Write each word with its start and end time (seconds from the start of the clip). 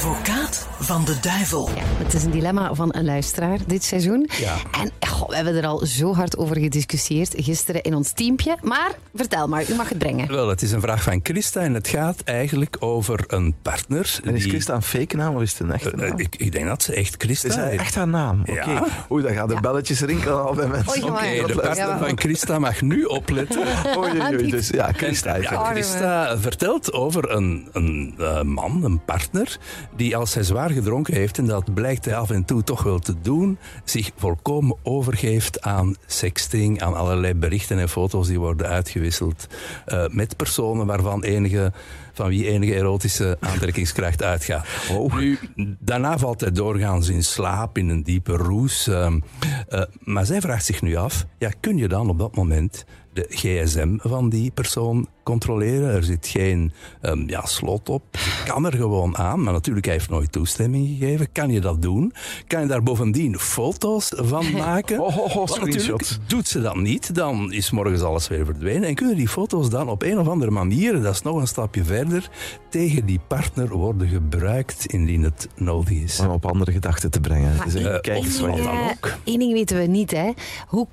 Advocaat 0.00 0.68
van 0.80 1.04
de 1.04 1.16
duivel. 1.20 1.68
Ja, 1.74 1.82
het 2.04 2.14
is 2.14 2.24
een 2.24 2.30
dilemma 2.30 2.74
van 2.74 2.88
een 2.94 3.04
luisteraar 3.04 3.58
dit 3.66 3.84
seizoen. 3.84 4.28
Ja. 4.38 4.54
En 4.80 5.08
goh, 5.08 5.28
we 5.28 5.34
hebben 5.34 5.54
er 5.56 5.66
al 5.66 5.86
zo 5.86 6.14
hard 6.14 6.36
over 6.36 6.56
gediscussieerd 6.58 7.34
gisteren 7.36 7.82
in 7.82 7.94
ons 7.94 8.12
teampje. 8.12 8.56
Maar 8.62 8.90
vertel 9.14 9.48
maar, 9.48 9.70
u 9.70 9.74
mag 9.74 9.88
het 9.88 9.98
brengen. 9.98 10.28
Wel, 10.28 10.48
het 10.48 10.62
is 10.62 10.72
een 10.72 10.80
vraag 10.80 11.02
van 11.02 11.20
Christa 11.22 11.60
en 11.60 11.74
het 11.74 11.88
gaat 11.88 12.20
eigenlijk 12.24 12.76
over 12.78 13.24
een 13.26 13.54
partner. 13.62 14.18
En 14.24 14.34
is 14.34 14.42
die- 14.42 14.50
Christa 14.50 14.74
een 14.74 14.82
fake 14.82 15.16
naam 15.16 15.34
of 15.36 15.42
is 15.42 15.50
het 15.52 15.60
een 15.60 15.72
echte 15.72 15.90
Eh, 15.90 16.12
ik, 16.16 16.36
ik 16.36 16.52
denk 16.52 16.66
dat 16.66 16.82
ze 16.82 16.94
echt 16.94 17.14
Christa 17.18 17.48
is 17.68 17.78
echt 17.80 17.94
haar 17.94 18.08
naam? 18.08 18.40
Oké. 18.40 18.52
Ja. 18.70 18.86
Oei, 19.10 19.22
dan 19.22 19.32
gaan 19.34 19.48
de 19.48 19.60
belletjes 19.60 20.00
rinkelen 20.00 20.44
al 20.44 20.54
bij 20.54 20.66
mensen. 20.66 21.02
Oei, 21.02 21.10
Oké, 21.10 21.46
de 21.46 21.60
partner 21.60 21.88
Ja, 21.88 21.98
van 21.98 22.18
Christa 22.18 22.58
mag 22.58 22.80
nu 22.80 23.04
opletten. 23.04 23.58
Oei, 23.98 24.10
oei, 24.20 24.34
oei. 24.36 24.50
Dus 24.50 24.68
ja, 24.68 24.92
Christa. 24.92 25.34
En, 25.34 25.42
ja. 25.42 25.70
Christa 25.70 26.38
vertelt 26.38 26.92
over 26.92 27.30
een, 27.30 27.68
een 27.72 28.14
eh, 28.18 28.42
man, 28.42 28.84
een 28.84 29.04
partner, 29.04 29.58
die 29.96 30.16
als 30.16 30.34
hij 30.34 30.42
zwaar 30.42 30.70
gedronken 30.70 31.14
heeft, 31.14 31.38
en 31.38 31.46
dat 31.46 31.74
blijkt 31.74 32.04
hij 32.04 32.16
af 32.16 32.30
en 32.30 32.44
toe 32.44 32.62
toch 32.62 32.82
wel 32.82 32.98
te 32.98 33.14
doen, 33.22 33.58
zich 33.84 34.10
volkomen 34.16 34.76
overgeeft 34.82 35.60
aan 35.60 35.96
sexting, 36.06 36.82
aan 36.82 36.94
allerlei 36.94 37.34
berichten 37.34 37.78
en 37.78 37.88
foto's 37.88 38.26
die 38.26 38.38
worden 38.38 38.66
uitgewisseld 38.66 39.46
eh, 39.84 40.04
met 40.08 40.36
personen 40.36 40.86
waarvan 40.86 41.22
enige 41.22 41.72
van 42.12 42.28
wie 42.28 42.46
enige 42.46 42.74
erotische 42.74 43.36
aantrekkingskracht 43.40 44.22
uitgaat. 44.22 44.66
Oh. 44.90 45.14
Nu, 45.14 45.38
daarna 45.78 46.18
valt 46.18 46.40
hij 46.40 46.52
doorgaans 46.52 47.08
in 47.08 47.24
slaap, 47.24 47.78
in 47.78 47.88
een 47.88 48.02
diepe 48.02 48.32
roes. 48.32 48.86
ehm, 48.86 49.20
eh, 49.68 49.82
maar 49.98 50.26
zij 50.26 50.40
vraagt 50.40 50.64
zich 50.64 50.82
nu 50.82 50.96
af, 50.96 51.26
ja, 51.38 51.50
kun 51.60 51.76
je 51.76 51.88
dan 51.88 52.08
op 52.08 52.18
dat 52.18 52.36
moment 52.36 52.84
de 53.16 53.26
gsm 53.28 53.96
van 53.98 54.28
die 54.28 54.50
persoon 54.50 55.08
controleren? 55.22 55.94
Er 55.94 56.04
zit 56.04 56.26
geen 56.26 56.72
ehm, 57.00 57.28
ja, 57.28 57.46
slot 57.46 57.88
op. 57.88 58.02
Je 58.12 58.42
kan 58.44 58.66
er 58.66 58.72
gewoon 58.72 59.16
aan, 59.16 59.42
maar 59.42 59.52
natuurlijk 59.52 59.86
hij 59.86 59.94
heeft 59.94 60.10
nooit 60.10 60.32
toestemming 60.32 60.88
gegeven. 60.88 61.32
Kan 61.32 61.50
je 61.50 61.60
dat 61.60 61.82
doen? 61.82 62.12
Kan 62.46 62.60
je 62.60 62.66
daar 62.66 62.82
bovendien 62.82 63.38
foto's 63.38 64.12
van 64.14 64.52
maken? 64.66 65.00
Oh, 65.00 65.16
oh, 65.16 65.36
oh, 65.36 65.58
natuurlijk 65.60 66.18
doet 66.26 66.48
ze 66.48 66.60
dat 66.60 66.76
niet, 66.76 67.14
dan 67.14 67.52
is 67.52 67.70
morgens 67.70 68.02
alles 68.02 68.28
weer 68.28 68.44
verdwenen. 68.44 68.88
En 68.88 68.94
kunnen 68.94 69.16
die 69.16 69.28
foto's 69.28 69.70
dan 69.70 69.88
op 69.88 70.02
een 70.02 70.18
of 70.18 70.28
andere 70.28 70.50
manier, 70.50 71.02
dat 71.02 71.14
is 71.14 71.22
nog 71.22 71.36
een 71.40 71.46
stapje 71.46 71.84
verder, 71.84 72.30
tegen 72.68 73.06
die 73.06 73.20
partner 73.26 73.68
worden 73.68 74.08
gebruikt 74.08 74.86
indien 74.86 75.22
het 75.22 75.48
nodig 75.54 75.90
is. 75.90 76.20
Om 76.20 76.28
op 76.28 76.46
andere 76.46 76.72
gedachten 76.72 77.10
te 77.10 77.20
brengen. 77.20 77.52
Dus, 77.64 77.74
eh, 77.74 78.00
kijk 78.00 78.24
eens 78.24 78.40
wat 78.40 78.56
je 78.56 78.62
dan 78.62 78.76
eh, 78.76 78.88
ook. 78.90 79.16
één 79.24 79.38
ding 79.38 79.52
weten 79.52 79.76
we 79.76 79.86
niet, 79.86 80.10
hè. 80.10 80.32
Hoe, 80.66 80.86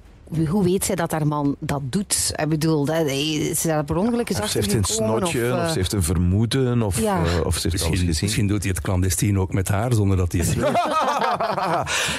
hoe 0.49 0.63
weet 0.63 0.85
zij 0.85 0.95
dat 0.95 1.11
haar 1.11 1.27
man 1.27 1.55
dat 1.59 1.81
doet? 1.83 2.31
Ik 2.35 2.49
bedoel, 2.49 2.85
hè, 2.88 3.03
is 3.05 3.61
ze 3.61 3.67
daar 3.67 3.83
per 3.83 3.95
ongeluk 3.95 4.30
eens 4.30 4.39
Of 4.41 4.49
ze 4.49 4.57
heeft 4.57 4.73
een 4.73 4.83
snotje, 4.83 5.52
of, 5.53 5.57
eh, 5.59 5.67
ze 5.67 5.73
heeft 5.77 5.93
een 5.93 6.03
vermoeden, 6.03 6.81
of, 6.81 6.99
Ja. 7.02 7.23
eh, 7.25 7.45
of 7.45 7.57
ze 7.57 7.67
heeft 7.69 7.83
alles 7.83 7.89
Misschien, 7.89 7.97
gezien. 7.97 8.17
misschien 8.21 8.47
doet 8.47 8.61
hij 8.63 8.71
het 8.71 8.81
clandestien 8.81 9.39
ook 9.39 9.53
met 9.53 9.67
haar, 9.67 9.93
zonder 9.93 10.17
dat 10.17 10.31
hij 10.31 10.41
het 10.41 10.55
weet. 10.55 10.63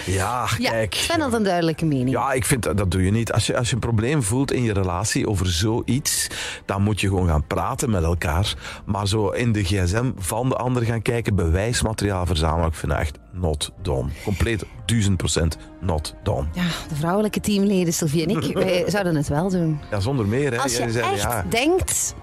Ja, 0.07 0.47
kijk. 0.59 0.95
Sven 0.95 1.21
had 1.21 1.33
een 1.33 1.43
duidelijke 1.43 1.85
mening. 1.85 2.11
Ja, 2.11 2.33
ik 2.33 2.45
vind 2.45 2.63
dat, 2.63 2.77
dat 2.77 2.91
doe 2.91 3.05
je 3.05 3.11
niet. 3.11 3.33
Als 3.33 3.47
je, 3.47 3.57
als 3.57 3.69
je 3.69 3.75
een 3.75 3.81
probleem 3.81 4.23
voelt 4.23 4.53
in 4.53 4.63
je 4.63 4.73
relatie 4.73 5.29
over 5.29 5.47
zoiets, 5.47 6.27
dan 6.65 6.83
moet 6.83 7.01
je 7.01 7.09
gewoon 7.09 7.29
gaan 7.29 7.47
praten 7.47 7.91
met 7.91 8.03
elkaar. 8.03 8.55
Maar 8.87 9.09
zo 9.09 9.29
in 9.29 9.53
de 9.53 9.65
gsm 9.65 10.11
van 10.17 10.49
de 10.49 10.57
ander 10.57 10.83
gaan 10.83 11.03
kijken, 11.03 11.35
bewijsmateriaal 11.35 12.27
verzamelen, 12.27 12.69
ik 12.69 12.75
vind 12.75 12.93
dat 12.93 13.01
echt 13.01 13.19
not 13.33 13.71
done. 13.83 14.09
Compleet 14.25 14.65
duizend 14.87 15.17
procent 15.17 15.59
not 15.81 16.15
done. 16.23 16.47
Ja, 16.53 16.67
de 16.89 16.95
vrouwelijke 16.95 17.41
teamleden, 17.41 17.93
Sylvie 17.93 18.27
en 18.27 18.43
ik, 18.43 18.55
wij 18.59 18.85
zouden 18.87 19.17
het 19.17 19.29
wel 19.29 19.51
doen. 19.51 19.81
Ja, 19.91 20.01
zonder 20.01 20.27
meer. 20.27 20.53
Hè. 20.53 20.59
Als 20.59 20.73
je 20.73 20.79
Jij 20.79 20.91
zei, 20.91 21.13
echt 21.13 21.23
ja, 21.23 21.45
denkt, 21.49 22.15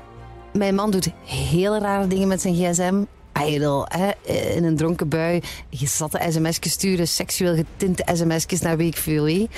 mijn 0.54 0.76
man 0.76 0.92
doet 0.92 1.10
hele 1.26 1.80
rare 1.80 2.08
dingen 2.08 2.28
met 2.28 2.42
zijn 2.42 2.54
gsm. 2.54 3.04
Idle, 3.46 3.88
hè, 3.90 4.32
in 4.56 4.64
een 4.64 4.76
dronken 4.76 5.10
bui, 5.10 5.42
gezatte 5.72 6.20
sms'jes 6.30 6.72
sturen, 6.72 7.08
seksueel 7.08 7.56
getinte 7.56 8.04
sms'jes 8.14 8.62
naar 8.62 8.78
wie 8.78 8.88
ik 8.88 8.98
veel 8.98 9.24
wie. 9.24 9.50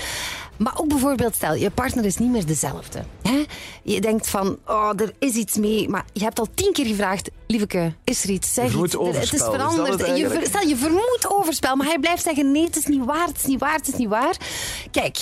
Maar 0.57 0.79
ook 0.79 0.87
bijvoorbeeld, 0.87 1.35
stel, 1.35 1.53
je 1.53 1.69
partner 1.69 2.05
is 2.05 2.17
niet 2.17 2.31
meer 2.31 2.45
dezelfde. 2.45 3.03
Hè? 3.21 3.43
Je 3.83 4.01
denkt 4.01 4.27
van, 4.27 4.57
oh, 4.67 4.91
er 4.95 5.13
is 5.19 5.33
iets 5.33 5.57
mee, 5.57 5.89
maar 5.89 6.05
je 6.13 6.23
hebt 6.23 6.39
al 6.39 6.47
tien 6.53 6.73
keer 6.73 6.85
gevraagd, 6.85 7.29
lieveke, 7.47 7.93
is 8.03 8.23
er 8.23 8.29
iets? 8.29 8.53
Zeg 8.53 8.65
iets. 8.65 8.93
Het 8.93 9.23
is 9.23 9.33
is 9.33 9.41
veranderd. 9.41 9.89
het 9.91 10.01
En 10.01 10.15
je, 10.15 10.29
ver- 10.29 10.45
stel, 10.45 10.67
je 10.67 10.75
vermoedt 10.75 11.27
overspel, 11.29 11.75
maar 11.75 11.87
hij 11.87 11.99
blijft 11.99 12.23
zeggen, 12.23 12.51
nee, 12.51 12.65
het 12.65 12.75
is 12.77 12.85
niet 12.85 13.05
waar, 13.05 13.27
het 13.27 13.37
is 13.37 13.45
niet 13.45 13.59
waar, 13.59 13.75
het 13.75 13.87
is 13.87 13.95
niet 13.95 14.09
waar. 14.09 14.37
Kijk, 14.91 15.17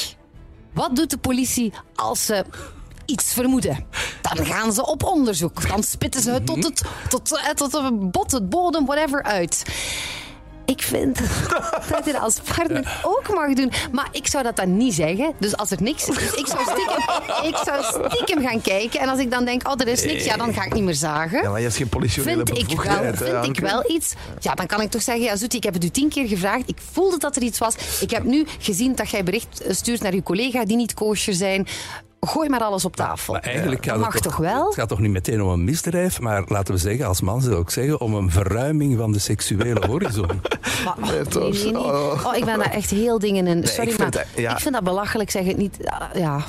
wat 0.74 0.96
doet 0.96 1.10
de 1.10 1.18
politie 1.18 1.74
als 1.96 2.26
ze 2.26 2.46
iets 3.06 3.34
vermoeden? 3.34 3.86
Dan 4.36 4.46
gaan 4.46 4.74
ze 4.74 4.86
op 4.88 5.04
onderzoek. 5.04 5.68
Dan 5.68 5.84
spitten 5.84 6.22
ze 6.22 6.32
het 6.32 6.46
tot, 6.46 6.64
het, 6.64 6.82
tot, 7.10 7.38
eh, 7.38 7.50
tot 7.50 7.72
de 7.72 7.90
bot, 7.92 8.32
het 8.32 8.50
bodem, 8.50 8.86
whatever 8.86 9.24
uit. 9.24 9.64
Ik 10.66 10.82
vind 10.82 11.18
dat 11.92 12.06
je 12.06 12.12
dat 12.12 12.22
als 12.22 12.40
partner 12.56 13.00
ook 13.04 13.34
mag 13.36 13.54
doen. 13.54 13.72
Maar 13.92 14.08
ik 14.12 14.28
zou 14.28 14.44
dat 14.44 14.56
dan 14.56 14.78
niet 14.78 14.94
zeggen. 14.94 15.34
Dus 15.40 15.58
als 15.58 15.72
er 15.72 15.82
niks 15.82 16.08
is, 16.08 16.16
dus 16.16 16.32
ik 16.34 16.48
zou 16.48 16.60
stiekem, 16.64 16.98
ik 17.52 17.58
zou 17.66 17.84
stiekem 18.12 18.48
gaan 18.48 18.62
kijken. 18.62 19.00
En 19.00 19.10
als 19.10 19.20
ik 19.20 19.32
dan 19.32 19.46
denk, 19.46 19.68
oh, 19.68 19.74
er 19.78 19.88
is 19.88 20.04
niks, 20.04 20.24
ja, 20.26 20.38
dan 20.38 20.54
ga 20.54 20.64
ik 20.64 20.74
niet 20.74 20.84
meer 20.84 20.94
zagen. 20.96 21.42
ja, 21.44 21.50
maar 21.50 21.58
je 21.60 21.66
hebt 21.66 21.78
geen 21.78 21.90
politionele 21.90 22.36
Vind 22.46 22.50
ik, 22.50 22.56
wel, 22.56 22.76
bevoegdheid. 22.76 23.20
hè, 23.20 23.26
vind 23.26 23.30
ik 23.30 23.44
Anke? 23.44 23.62
wel 23.62 23.92
iets. 23.92 24.14
Ja, 24.40 24.54
dan 24.56 24.66
kan 24.68 24.82
ik 24.82 24.90
toch 24.92 25.02
zeggen, 25.02 25.24
ja, 25.24 25.36
Zoetie, 25.36 25.58
ik 25.58 25.64
heb 25.64 25.74
het 25.74 25.84
u 25.84 25.90
tien 25.90 26.10
keer 26.10 26.28
gevraagd. 26.28 26.70
Ik 26.70 26.78
voelde 26.92 27.18
dat 27.18 27.36
er 27.36 27.42
iets 27.42 27.60
was. 27.60 27.76
Ik 28.00 28.12
heb 28.12 28.24
nu 28.24 28.46
gezien 28.60 28.96
dat 28.96 29.10
jij 29.10 29.24
bericht 29.24 29.62
eh, 29.62 29.74
stuurt 29.74 30.02
naar 30.02 30.14
uw 30.14 30.24
collega 30.24 30.66
die 30.66 30.78
niet 30.78 30.94
kosher 30.94 31.34
zijn. 31.34 31.68
Gooi 32.28 32.50
maar 32.50 32.60
alles 32.64 32.86
op 32.86 32.96
tafel. 32.96 33.34
Maar 33.34 33.42
eigenlijk 33.44 33.86
gaat 33.86 33.98
mag 33.98 34.14
het 34.14 34.24
toch 34.24 34.38
wel? 34.38 34.66
Het 34.66 34.76
gaat 34.76 34.90
toch 34.90 35.00
niet 35.00 35.12
meteen 35.12 35.42
om 35.44 35.50
een 35.50 35.64
misdrijf, 35.64 36.20
maar 36.20 36.44
laten 36.48 36.74
we 36.74 36.80
zeggen, 36.80 37.06
als 37.06 37.22
man 37.22 37.42
zou 37.42 37.62
ik 37.62 37.70
zeggen, 37.70 38.00
om 38.02 38.14
een 38.16 38.32
verruiming 38.32 38.98
van 38.98 39.12
de 39.12 39.20
seksuele 39.20 39.86
horizon. 39.88 40.28
Maar- 40.86 40.94
oh, 40.98 41.04
Nee, 41.04 41.12
nee, 41.12 41.26
toch? 41.28 41.54
nee, 41.54 41.64
nee. 41.72 41.78
Oh. 41.84 42.26
Oh, 42.26 42.36
ik 42.36 42.46
ben 42.46 42.58
daar 42.58 42.72
echt 42.72 42.90
heel 42.90 43.20
dingen 43.20 43.48
in. 43.48 43.68
Sorry, 43.68 43.90
ik 43.92 43.98
maar 43.98 44.12
vind 44.12 44.14
dat- 44.14 44.44
ja. 44.44 44.52
ik 44.52 44.60
vind 44.60 44.74
dat 44.74 44.84
belachelijk. 44.84 45.32
Zeg 45.32 45.46
het 45.46 45.58
niet. 45.58 45.76
Ja, 45.80 46.10
Ja. 46.14 46.40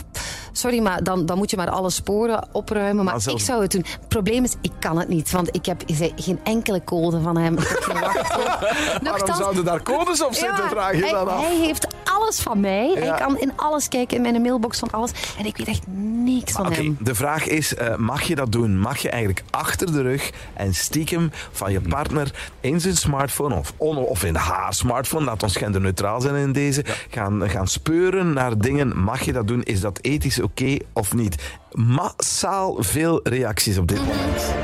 Sorry, 0.54 0.78
maar 0.82 1.02
dan, 1.02 1.26
dan 1.26 1.38
moet 1.38 1.50
je 1.50 1.56
maar 1.56 1.70
alle 1.70 1.90
sporen 1.90 2.48
opruimen. 2.52 3.04
Maar, 3.04 3.12
Maar 3.12 3.20
zelfs- 3.22 3.40
ik 3.40 3.46
zou 3.48 3.62
het 3.62 3.70
doen. 3.70 3.84
Het 3.88 4.08
probleem 4.08 4.44
is, 4.44 4.54
ik 4.60 4.72
kan 4.78 4.98
het 4.98 5.08
niet. 5.08 5.30
Want 5.30 5.54
ik 5.54 5.66
heb 5.66 5.82
geen 6.16 6.40
enkele 6.44 6.84
code 6.84 7.20
van 7.20 7.36
hem. 7.36 7.54
Wachtwoord. 7.54 9.02
Waarom 9.02 9.34
zouden 9.36 9.64
daar 9.64 9.82
codes 9.82 10.24
op 10.24 10.34
zitten, 10.34 10.62
Ja, 10.64 10.68
vraag 10.68 10.92
je 10.96 11.00
hij, 11.02 11.10
dan 11.10 11.28
af? 11.28 11.40
hij 11.46 11.56
heeft 11.56 11.86
alles 12.18 12.40
van 12.40 12.60
mij. 12.60 12.88
Ja. 12.88 13.00
Hij 13.00 13.18
kan 13.18 13.38
in 13.38 13.52
alles 13.56 13.88
kijken, 13.88 14.16
in 14.16 14.22
mijn 14.22 14.42
mailbox 14.42 14.78
van 14.78 14.90
alles. 14.90 15.10
En 15.38 15.46
ik 15.46 15.56
weet 15.56 15.66
echt 15.68 15.86
niks 16.24 16.52
van 16.52 16.66
Oké, 16.66 16.74
hem. 16.74 16.96
de 17.00 17.14
vraag 17.14 17.46
is, 17.46 17.74
eh, 17.74 17.96
mag 17.96 18.22
je 18.22 18.34
dat 18.34 18.52
doen? 18.52 18.78
Mag 18.78 18.98
je 18.98 19.08
eigenlijk 19.10 19.42
achter 19.50 19.92
de 19.92 20.02
rug 20.02 20.30
en 20.54 20.74
stiekem 20.74 21.30
van 21.52 21.72
je 21.72 21.80
partner 21.80 22.50
in 22.60 22.80
zijn 22.80 22.96
smartphone 22.96 23.54
of, 23.54 23.72
on- 23.76 23.96
of 23.96 24.24
in 24.24 24.34
haar 24.34 24.74
smartphone, 24.74 25.24
laat 25.24 25.42
ons 25.42 25.56
genderneutraal 25.56 26.20
zijn 26.20 26.34
in 26.34 26.52
deze, 26.52 26.84
gaan, 27.10 27.50
gaan 27.50 27.68
speuren 27.68 28.32
naar 28.32 28.58
dingen. 28.58 29.02
Mag 29.02 29.20
je 29.22 29.32
dat 29.32 29.48
doen? 29.48 29.62
Is 29.62 29.80
dat 29.80 29.98
ethisch 30.02 30.40
oké 30.40 30.76
of 30.92 31.14
niet? 31.14 31.42
Massaal 31.72 32.76
veel 32.78 33.20
reacties 33.22 33.78
op 33.78 33.88
dit 33.88 33.98
moment. 33.98 34.54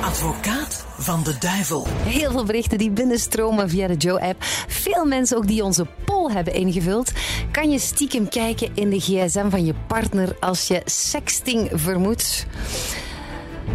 Advocaat 0.00 0.61
van 1.02 1.22
de 1.22 1.38
duivel. 1.38 1.86
Heel 2.04 2.30
veel 2.30 2.44
berichten 2.44 2.78
die 2.78 2.90
binnenstromen 2.90 3.68
via 3.68 3.86
de 3.86 3.96
Joe-app. 3.96 4.36
Veel 4.66 5.04
mensen 5.04 5.36
ook 5.36 5.46
die 5.46 5.64
onze 5.64 5.86
poll 6.04 6.32
hebben 6.32 6.54
ingevuld. 6.54 7.12
Kan 7.50 7.70
je 7.70 7.78
stiekem 7.78 8.28
kijken 8.28 8.70
in 8.74 8.90
de 8.90 9.00
gsm 9.00 9.50
van 9.50 9.64
je 9.64 9.74
partner 9.86 10.36
als 10.40 10.68
je 10.68 10.82
sexting 10.84 11.70
vermoedt? 11.72 12.46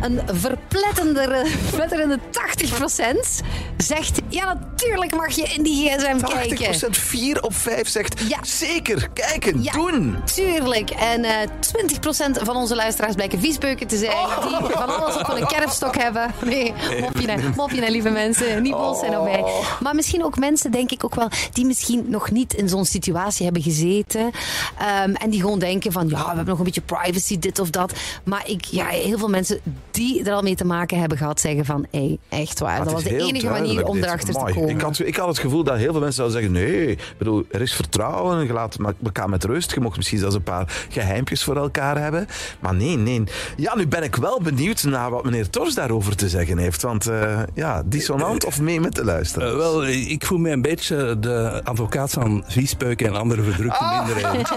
Een 0.02 0.22
verpletterende, 0.26 1.46
verpletterende 1.68 2.20
80% 2.20 3.46
zegt... 3.78 4.20
Ja, 4.28 4.54
natuurlijk 4.54 5.16
mag 5.16 5.36
je 5.36 5.44
in 5.44 5.64
die 5.64 5.90
gsm 5.90 6.20
kijken. 6.20 6.74
80% 6.74 6.90
4 6.90 7.42
op 7.44 7.56
5 7.56 7.88
zegt 7.88 8.22
Ja. 8.28 8.38
zeker, 8.42 9.10
kijken, 9.14 9.64
Ja, 9.64 9.72
doen. 9.72 10.18
Tuurlijk. 10.36 10.90
En 10.90 11.24
eh 11.24 11.48
20% 11.60 12.44
van 12.44 12.56
onze 12.56 12.76
luisteraars 12.76 13.16
blijken 13.16 13.40
viespeuken 13.40 13.88
te 13.88 13.98
zijn. 13.98 14.12
Oh. 14.12 14.60
Die 14.62 14.70
van 14.70 15.00
alles 15.00 15.16
op 15.18 15.30
een 15.30 15.48
kerfstok 15.48 15.96
hebben. 15.98 16.32
Nee, 16.46 16.74
mopje, 17.00 17.32
hè, 17.32 17.50
mopje 17.56 17.82
hè, 17.82 17.90
lieve 17.90 18.10
mensen. 18.10 18.62
Niet 18.62 18.72
boos 18.72 19.00
zijn 19.00 19.18
op 19.18 19.24
mij. 19.24 19.40
Oh. 19.42 19.82
Maar 19.82 19.96
misschien 19.96 20.24
ook 20.24 20.38
mensen, 20.38 20.72
denk 20.72 20.92
ik 20.92 21.04
ook 21.04 21.16
wel, 21.16 21.30
die 21.54 21.66
misschien 21.66 22.06
nog 22.10 22.32
niet 22.32 22.54
in 22.54 22.70
zo'n 22.70 22.86
situatie 22.86 23.46
hebben 23.46 23.62
gezeten. 23.64 24.32
Ehm, 24.78 25.14
en 25.14 25.30
die 25.30 25.42
gewoon 25.42 25.60
denken 25.60 25.92
van, 25.92 26.08
ja, 26.10 26.20
we 26.22 26.28
hebben 26.28 26.46
nog 26.46 26.58
een 26.58 26.64
beetje 26.64 26.82
privacy, 26.82 27.40
dit 27.40 27.60
of 27.60 27.70
dat. 27.70 27.94
Maar 28.24 28.44
ik, 28.50 28.66
ja, 28.66 28.86
heel 28.86 29.18
veel 29.18 29.30
mensen 29.30 29.60
die 29.92 30.24
er 30.24 30.34
al 30.34 30.42
mee 30.42 30.56
te 30.56 30.66
maken 30.66 31.00
hebben 31.00 31.18
gehad, 31.18 31.40
zeggen 31.40 31.66
van, 31.66 31.86
hé, 31.92 32.18
hey, 32.30 32.40
echt 32.42 32.60
waar. 32.60 32.84
Dat 32.84 32.94
was 32.94 33.04
de 33.04 33.18
enige 33.18 33.50
manier 33.50 33.86
om 33.86 33.96
dit. 33.96 34.04
erachter 34.04 34.34
te 34.34 34.40
komen. 34.54 34.70
Ik 34.70 34.82
had, 34.82 35.00
ik 35.00 35.16
had 35.16 35.28
het 35.28 35.40
gevoel 35.40 35.64
dat 35.64 35.78
heel 35.78 35.92
veel 35.92 36.02
mensen 36.02 36.30
zouden 36.30 36.42
zeggen: 36.42 36.52
nee, 36.52 36.92
ik 36.92 37.16
bedoel, 37.18 37.46
er 37.52 37.62
is 37.62 37.74
vertrouwen, 37.74 38.46
je 38.46 38.54
laat 38.54 38.78
elkaar 39.04 39.30
met 39.30 39.44
rust. 39.44 39.74
Je 39.74 39.80
mocht 39.80 39.98
misschien 39.98 40.20
zelfs 40.20 40.36
een 40.36 40.44
paar 40.44 40.86
geheimpjes 40.90 41.44
voor 41.44 41.58
elkaar 41.58 42.02
hebben. 42.02 42.28
Maar 42.60 42.76
nee, 42.76 42.98
nee. 42.98 43.24
Ja, 43.58 43.76
nu 43.76 43.88
ben 43.88 44.04
ik 44.04 44.16
wel 44.16 44.42
benieuwd 44.42 44.84
naar 44.84 45.12
wat 45.12 45.24
meneer 45.24 45.50
Tors 45.50 45.74
daarover 45.74 46.16
te 46.16 46.30
zeggen 46.30 46.58
heeft. 46.58 46.82
Want 46.82 47.08
eh, 47.08 47.40
ja, 47.54 47.84
dissonant 47.86 48.46
of 48.46 48.62
mee 48.62 48.80
met 48.80 48.96
te 48.96 49.04
luisteren. 49.04 49.50
Eh, 49.50 49.56
wel, 49.56 49.88
ik 49.88 50.26
voel 50.26 50.38
mij 50.38 50.52
een 50.52 50.62
beetje 50.62 51.20
de 51.20 51.62
advocaat 51.64 52.12
van 52.12 52.44
viespeuken 52.48 53.08
en 53.08 53.16
andere 53.16 53.42
verdrukte 53.42 53.86
minderheden. 53.96 54.46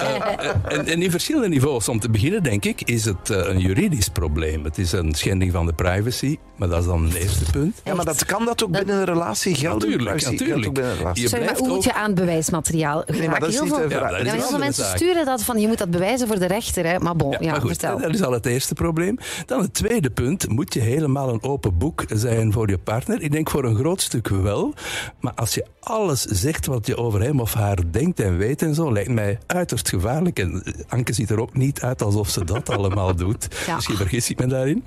Eh, 0.00 0.78
en, 0.78 0.86
en 0.86 1.02
in 1.02 1.10
verschillende 1.10 1.48
niveaus. 1.48 1.88
Om 1.88 2.00
te 2.00 2.10
beginnen, 2.10 2.42
denk 2.42 2.64
ik, 2.64 2.82
is 2.82 3.04
het 3.04 3.28
een 3.28 3.58
juridisch 3.58 4.08
probleem. 4.08 4.62
Het 4.70 4.78
is 4.78 4.92
een 4.92 5.14
schending 5.14 5.52
van 5.52 5.66
de 5.66 5.72
privacy. 5.72 6.38
Maar 6.56 6.68
dat 6.68 6.78
is 6.80 6.84
dan 6.86 7.04
een 7.04 7.12
eerste 7.14 7.44
punt. 7.50 7.80
Ja, 7.84 7.94
maar 7.94 8.04
dat, 8.04 8.24
kan 8.24 8.44
dat 8.44 8.64
ook 8.64 8.70
binnen 8.70 8.96
een 8.96 9.04
relatie 9.04 9.54
gelden? 9.54 9.88
Natuurlijk, 9.88 10.24
natuurlijk. 10.24 10.76
Je 10.76 11.28
Sorry, 11.28 11.30
maar 11.30 11.40
blijft 11.40 11.58
hoe 11.58 11.68
moet 11.68 11.76
ook- 11.76 11.82
je 11.82 11.94
aan 11.94 12.14
bewijsmateriaal 12.14 13.04
Nee, 13.06 13.28
maar 13.28 13.40
dat 13.40 13.48
is 13.48 13.54
Heel 13.54 13.64
niet 13.64 13.74
veel- 13.74 13.90
Ja, 13.90 14.08
dat 14.10 14.20
is 14.26 14.32
heel 14.32 14.40
veel 14.42 14.58
mensen 14.58 14.84
zaak. 14.84 14.96
sturen 14.96 15.24
dat 15.24 15.42
van 15.42 15.58
je 15.58 15.66
moet 15.68 15.78
dat 15.78 15.90
bewijzen 15.90 16.26
voor 16.26 16.38
de 16.38 16.46
rechter. 16.46 16.86
Hè? 16.86 16.98
Maar 16.98 17.16
bon, 17.16 17.36
ja, 17.40 17.50
maar 17.50 17.60
goed, 17.60 17.70
vertel. 17.70 17.98
dat 17.98 18.14
is 18.14 18.22
al 18.22 18.32
het 18.32 18.46
eerste 18.46 18.74
probleem. 18.74 19.18
Dan 19.46 19.60
het 19.60 19.74
tweede 19.74 20.10
punt. 20.10 20.48
Moet 20.48 20.74
je 20.74 20.80
helemaal 20.80 21.28
een 21.28 21.42
open 21.42 21.78
boek 21.78 22.04
zijn 22.08 22.52
voor 22.52 22.68
je 22.68 22.78
partner? 22.78 23.22
Ik 23.22 23.32
denk 23.32 23.50
voor 23.50 23.64
een 23.64 23.76
groot 23.76 24.00
stuk 24.00 24.28
wel. 24.28 24.74
Maar 25.20 25.32
als 25.34 25.54
je 25.54 25.66
alles 25.80 26.22
zegt 26.22 26.66
wat 26.66 26.86
je 26.86 26.96
over 26.96 27.22
hem 27.22 27.40
of 27.40 27.54
haar 27.54 27.78
denkt 27.90 28.20
en 28.20 28.36
weet 28.36 28.62
en 28.62 28.74
zo, 28.74 28.92
lijkt 28.92 29.10
mij 29.10 29.38
uiterst 29.46 29.88
gevaarlijk. 29.88 30.38
En 30.38 30.62
Anke 30.88 31.12
ziet 31.12 31.30
er 31.30 31.40
ook 31.40 31.54
niet 31.56 31.80
uit 31.80 32.02
alsof 32.02 32.28
ze 32.28 32.44
dat 32.44 32.68
allemaal 32.76 33.14
doet. 33.16 33.48
Ja. 33.66 33.74
Misschien 33.74 33.96
vergis 33.96 34.30
ik 34.30 34.38
me 34.38 34.46
daarin. 34.60 34.84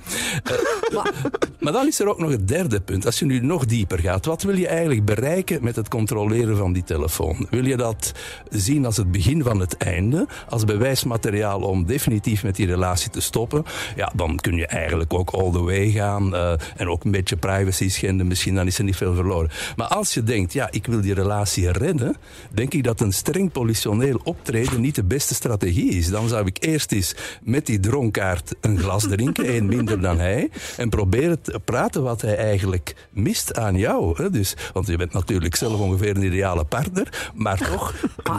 Maar- 0.93 1.11
Maar 1.59 1.73
dan 1.73 1.87
is 1.87 1.99
er 1.99 2.07
ook 2.09 2.19
nog 2.19 2.31
het 2.31 2.47
derde 2.47 2.81
punt. 2.81 3.05
Als 3.05 3.19
je 3.19 3.25
nu 3.25 3.39
nog 3.39 3.65
dieper 3.65 3.99
gaat, 3.99 4.25
wat 4.25 4.43
wil 4.43 4.57
je 4.57 4.67
eigenlijk 4.67 5.05
bereiken 5.05 5.63
met 5.63 5.75
het 5.75 5.87
controleren 5.87 6.57
van 6.57 6.73
die 6.73 6.83
telefoon? 6.83 7.47
Wil 7.49 7.65
je 7.65 7.77
dat 7.77 8.11
zien 8.49 8.85
als 8.85 8.97
het 8.97 9.11
begin 9.11 9.43
van 9.43 9.59
het 9.59 9.77
einde, 9.77 10.27
als 10.49 10.63
bewijsmateriaal 10.65 11.61
om 11.61 11.85
definitief 11.85 12.43
met 12.43 12.55
die 12.55 12.65
relatie 12.65 13.09
te 13.09 13.21
stoppen? 13.21 13.63
Ja, 13.95 14.11
dan 14.15 14.35
kun 14.39 14.55
je 14.55 14.67
eigenlijk 14.67 15.13
ook 15.13 15.29
all 15.29 15.51
the 15.51 15.61
way 15.63 15.89
gaan 15.91 16.35
eh, 16.35 16.53
en 16.75 16.87
ook 16.89 17.03
een 17.03 17.11
beetje 17.11 17.35
privacy 17.37 17.89
schenden. 17.89 18.27
Misschien 18.27 18.55
dan 18.55 18.67
is 18.67 18.77
er 18.77 18.83
niet 18.83 18.95
veel 18.95 19.13
verloren. 19.15 19.49
Maar 19.75 19.87
als 19.87 20.13
je 20.13 20.23
denkt, 20.23 20.53
ja, 20.53 20.67
ik 20.71 20.85
wil 20.85 21.01
die 21.01 21.13
relatie 21.13 21.71
redden, 21.71 22.15
denk 22.51 22.73
ik 22.73 22.83
dat 22.83 23.01
een 23.01 23.13
streng 23.13 23.51
politioneel 23.51 24.19
optreden 24.23 24.81
niet 24.81 24.95
de 24.95 25.03
beste 25.03 25.33
strategie 25.33 25.89
is. 25.91 26.09
Dan 26.09 26.27
zou 26.27 26.45
ik 26.45 26.57
eerst 26.59 26.91
eens 26.91 27.15
met 27.43 27.65
die 27.65 27.79
dronkaard 27.79 28.55
een 28.61 28.79
glas 28.79 29.03
drinken, 29.07 29.45
minder 29.65 30.01
dan 30.01 30.19
hij, 30.19 30.49
en 30.77 30.89
proberen 30.89 31.41
te 31.41 31.59
praten 31.65 32.03
wat 32.03 32.21
hij 32.21 32.37
eigenlijk 32.37 32.95
mist 33.09 33.57
aan 33.57 33.75
jou. 33.75 34.23
Hè? 34.23 34.29
Dus, 34.29 34.53
want 34.73 34.87
je 34.87 34.97
bent 34.97 35.13
natuurlijk 35.13 35.55
zelf 35.55 35.79
ongeveer 35.79 36.15
een 36.15 36.23
ideale 36.23 36.63
partner, 36.63 37.31
maar 37.33 37.57
toch 37.71 37.93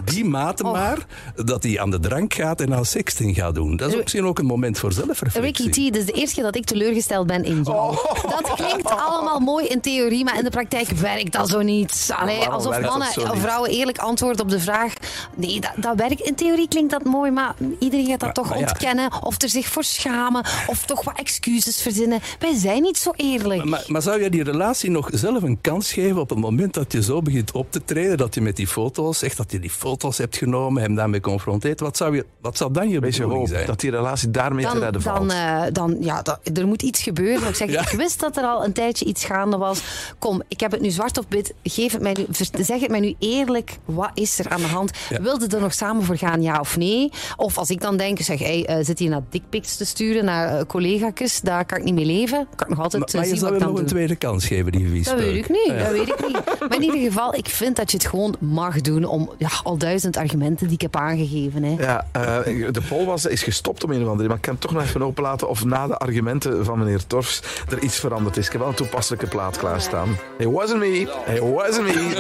die 0.05 0.25
mate 0.25 0.63
maar 0.63 0.99
dat 1.45 1.63
hij 1.63 1.81
aan 1.81 1.91
de 1.91 2.01
drank 2.01 2.35
gaat 2.35 2.61
en 2.61 2.75
aan 2.75 2.85
sexting 2.85 3.37
gaat 3.37 3.55
doen. 3.55 3.77
Dat 3.77 3.89
is 3.89 3.95
ook 3.95 4.03
misschien 4.03 4.25
ook 4.25 4.39
een 4.39 4.47
moment 4.47 4.79
voor 4.79 4.93
zelfreflectie. 4.93 5.41
Ricky 5.41 5.91
T, 5.91 5.93
dit 5.93 5.97
is 5.97 6.07
de 6.07 6.13
eerste 6.13 6.35
keer 6.35 6.45
dat 6.45 6.57
ik 6.57 6.65
teleurgesteld 6.65 7.27
ben 7.27 7.45
in 7.45 7.63
jou. 7.63 7.97
Dat 8.23 8.53
klinkt 8.55 8.91
allemaal 8.91 9.41
mooi 9.41 9.67
in 9.67 9.81
theorie, 9.81 10.25
maar 10.25 10.39
in 10.39 10.45
de 10.45 10.51
praktijk 10.51 10.89
werkt 10.89 11.33
dat 11.33 11.49
zo 11.49 11.63
niet. 11.63 12.13
Allee, 12.17 12.47
alsof 12.47 12.81
mannen 12.81 13.09
of 13.31 13.39
vrouwen 13.41 13.71
eerlijk 13.71 13.99
antwoorden 13.99 14.43
op 14.43 14.51
de 14.51 14.61
vraag. 14.61 14.93
Nee, 15.35 15.61
dat, 15.61 15.73
dat 15.77 15.97
werkt. 15.97 16.21
In 16.21 16.35
theorie 16.35 16.69
klinkt 16.69 16.91
dat 16.91 17.05
mooi, 17.05 17.31
maar 17.31 17.55
iedereen 17.79 18.07
gaat 18.07 18.21
dat 18.21 18.23
Maar- 18.23 18.33
toch 18.33 18.49
maar 18.49 18.59
ja. 18.59 18.67
ontkennen. 18.67 19.23
Of 19.23 19.43
er 19.43 19.49
zich 19.49 19.67
voor 19.67 19.85
schamen. 19.85 20.45
Of 20.67 20.85
toch 20.85 21.05
wat 21.15 21.25
excuses 21.27 21.83
verzinnen. 21.83 22.21
Wij 22.39 22.55
zijn 22.59 22.83
niet 22.83 22.99
zo 22.99 23.11
eerlijk. 23.17 23.65
Maar, 23.65 23.85
maar 23.87 24.03
zou 24.03 24.23
je 24.23 24.31
die 24.31 24.43
relatie 24.45 24.91
nog 24.91 25.09
zelf 25.13 25.43
een 25.43 25.61
kans 25.61 25.93
geven 25.93 26.21
op 26.21 26.31
het 26.31 26.39
moment 26.39 26.75
dat 26.75 26.93
je 26.93 27.03
zo 27.03 27.23
begint 27.23 27.53
op 27.53 27.71
te 27.73 27.85
treden, 27.85 28.17
dat 28.17 28.35
je 28.35 28.41
met 28.41 28.57
die 28.57 28.67
foto's, 28.67 29.23
echt 29.23 29.37
dat 29.37 29.53
je 29.53 29.59
die 29.59 29.71
foto's 29.71 30.19
hebt 30.19 30.37
genomen, 30.37 30.83
hem 30.83 30.95
daarmee 30.95 31.21
confronteert, 31.21 31.81
wat 31.81 31.97
zou, 31.97 32.17
je, 32.17 32.27
wat 32.41 32.57
zou 32.57 32.73
dan 32.73 32.89
je 32.89 33.01
Wees 33.01 33.17
je 33.17 33.23
bedoeling 33.23 33.47
hoop 33.49 33.57
zijn? 33.57 33.67
dat 33.67 33.81
die 33.81 33.91
relatie 33.91 34.31
daarmee 34.31 34.67
te 34.67 34.79
redden 34.79 35.03
valt. 35.03 35.19
dan, 35.19 35.31
eh, 35.31 35.63
dan 35.73 35.97
ja, 36.01 36.23
dat- 36.23 36.41
er 36.55 36.67
moet 36.67 36.83
iets 36.83 37.03
gebeuren. 37.03 37.49
Ik, 37.49 37.55
zeg, 37.55 37.71
Ja. 37.75 37.81
ik 37.81 37.89
wist 37.97 38.21
dat 38.21 38.37
er 38.37 38.45
al 38.45 38.65
een 38.65 38.73
tijdje 38.73 39.05
iets 39.05 39.25
gaande 39.25 39.57
was. 39.57 39.83
Kom, 40.19 40.43
ik 40.49 40.61
heb 40.61 40.71
het 40.71 40.81
nu 40.81 40.91
zwart 40.91 41.19
op 41.19 41.27
wit. 41.29 41.55
Geef 41.63 41.93
het 41.93 42.03
mij 42.03 42.17
nu, 42.19 42.27
zeg 42.65 42.81
het 42.81 42.91
mij 42.91 43.01
nu 43.01 43.15
eerlijk. 43.19 43.79
Wat 43.85 44.11
is 44.15 44.39
er 44.39 44.49
aan 44.49 44.61
de 44.61 44.67
hand? 44.67 44.91
Ja. 45.11 45.21
Wilde 45.23 45.47
er 45.57 45.61
nog 45.61 45.75
samen 45.75 46.03
voor 46.05 46.17
gaan, 46.17 46.43
ja 46.43 46.61
of 46.61 46.77
nee? 46.77 47.11
Of 47.37 47.59
als 47.59 47.71
ik 47.71 47.81
dan 47.81 47.97
denk, 47.97 48.21
zeg, 48.21 48.39
hey, 48.39 48.67
eh, 48.67 48.85
zit 48.85 48.99
hier 48.99 49.11
naar 49.11 49.23
dickpics 49.31 49.77
te 49.77 49.85
sturen, 49.85 50.25
naar 50.25 50.55
uh, 50.59 50.63
collega's, 50.67 51.04
daar 51.43 51.65
kan 51.65 51.79
ik 51.79 51.85
niet 51.85 51.95
mee 51.95 52.05
leven. 52.05 52.47
Kan 52.57 52.69
ik 52.69 52.75
nog 52.75 52.85
altijd 52.85 53.03
maar, 53.03 53.09
eh, 53.09 53.15
maar 53.15 53.23
je 53.23 53.29
zien 53.29 53.39
zou 53.39 53.51
wat 53.51 53.61
ik 53.61 53.67
hem 53.67 53.75
nog 53.75 53.83
een 53.83 53.89
tweede 53.89 54.17
kans 54.17 54.47
geven, 54.47 54.73
die 54.73 54.89
vies 54.89 55.05
Dat 55.05 55.19
weet 55.19 55.37
ik 55.37 55.49
niet, 55.49 55.79
dat 55.79 55.91
weet 55.91 56.09
ik 56.09 56.27
niet. 56.27 56.43
Maar 56.69 56.75
in 56.75 56.83
ieder 56.83 57.01
geval, 57.01 57.35
ik 57.35 57.49
vind 57.49 57.77
dat 57.77 57.91
je 57.91 57.97
het 57.97 58.07
gewoon 58.07 58.37
mag 58.39 58.81
doen 58.81 59.05
om 59.05 59.31
ja, 59.39 59.49
al 59.63 59.77
duizend 59.77 60.17
argumenten 60.17 60.67
die 60.67 60.75
ik 60.75 60.81
heb 60.81 60.97
aangegeven. 60.97 61.63
Hè. 61.63 61.75
Ja, 61.79 62.07
eh, 62.13 62.73
de 62.73 62.83
poll 62.89 63.05
was, 63.05 63.27
is 63.27 63.43
gestopt 63.43 63.85
om 63.85 63.91
een 63.91 64.03
of 64.03 64.09
andere 64.09 64.29
maar 64.29 64.37
ik 64.37 64.43
kan 64.43 64.59
toch 64.59 64.73
nog 64.73 64.83
even 64.83 65.03
openlaten 65.03 65.49
of 65.49 65.65
na 65.65 65.87
de 65.87 65.99
argumenten 65.99 66.65
van 66.65 66.79
meneer 66.79 67.07
Torfs 67.07 67.43
er 67.69 67.83
iets 67.83 67.99
veranderd 67.99 68.37
is. 68.37 68.47
Ik 68.47 68.53
heb 68.53 68.61
wel 68.61 68.71
een 68.71 68.77
toepasselijke 68.77 69.27
plaat 69.27 69.57
klaarstaan. 69.57 70.17
It 70.39 70.51
wasn't 70.51 70.79
me, 70.79 71.01
it 71.35 71.41
wasn't 71.41 71.87
me. 71.87 71.93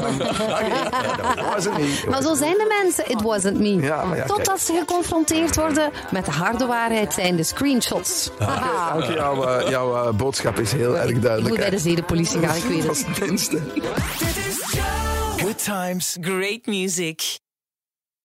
It 1.37 1.45
wasn't 1.55 1.79
me. 1.79 2.05
Maar 2.09 2.23
zo 2.23 2.35
zijn 2.35 2.53
de 2.53 2.83
mensen, 2.83 3.11
it 3.11 3.23
wasn't 3.23 3.59
me. 3.59 3.75
Ja, 3.75 4.05
maar 4.05 4.17
ja, 4.17 4.25
Totdat 4.25 4.61
ze 4.61 4.73
geconfronteerd 4.79 5.57
worden 5.57 5.91
met 6.11 6.25
de 6.25 6.31
harde 6.31 6.67
waarheid 6.67 7.13
zijn 7.13 7.37
de 7.37 7.43
screenshots. 7.43 8.31
Haha. 8.39 8.74
Oké, 8.97 9.12
jouw, 9.12 9.44
eh, 9.44 9.69
jouw 9.71 9.94
eh, 10.09 10.12
boodschap 10.15 10.59
is 10.59 10.73
heel 10.73 10.99
erg 10.99 11.09
Ik 11.11 11.23
duidelijk. 11.23 11.49
moet 11.55 11.59
bij 11.59 11.71
de 11.71 11.79
zedenpolitie 11.79 12.41
gaan, 12.41 12.56
ik 12.56 12.62
weet 12.62 12.87
Dat 12.87 12.97
het. 12.97 13.06
is 13.09 13.19
het 13.19 13.26
minste. 13.29 13.59
Good 15.37 15.65
times. 15.65 16.17
Great 16.21 16.67
music. 16.67 17.38